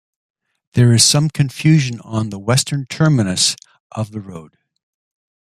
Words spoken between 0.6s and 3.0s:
There is some confusion on the western